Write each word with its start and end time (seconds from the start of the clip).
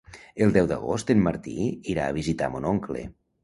El 0.45 0.53
deu 0.55 0.69
d'agost 0.71 1.13
en 1.15 1.21
Martí 1.27 1.55
irà 1.95 2.09
a 2.11 2.19
visitar 2.19 2.51
mon 2.59 2.69
oncle. 2.75 3.09